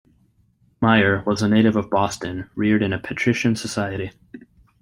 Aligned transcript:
Meyer 0.81 1.21
was 1.27 1.43
a 1.43 1.47
native 1.47 1.75
of 1.75 1.91
Boston, 1.91 2.49
reared 2.55 2.81
in 2.81 2.91
a 2.91 2.97
patrician 2.97 3.55
society. 3.55 4.09